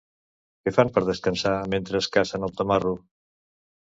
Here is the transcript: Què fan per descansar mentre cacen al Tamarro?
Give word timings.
Què 0.61 0.71
fan 0.77 0.87
per 0.95 1.03
descansar 1.09 1.51
mentre 1.73 2.01
cacen 2.15 2.47
al 2.49 2.55
Tamarro? 2.63 2.95